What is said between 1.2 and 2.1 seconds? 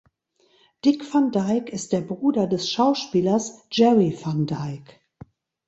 Dyke ist der